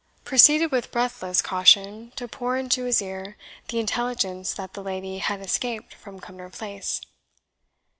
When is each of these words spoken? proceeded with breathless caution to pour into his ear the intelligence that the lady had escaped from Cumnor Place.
proceeded 0.25 0.71
with 0.71 0.89
breathless 0.91 1.43
caution 1.43 2.11
to 2.15 2.27
pour 2.27 2.57
into 2.57 2.85
his 2.85 3.03
ear 3.03 3.37
the 3.67 3.77
intelligence 3.77 4.51
that 4.55 4.73
the 4.73 4.81
lady 4.81 5.19
had 5.19 5.39
escaped 5.41 5.93
from 5.93 6.19
Cumnor 6.19 6.49
Place. 6.49 7.01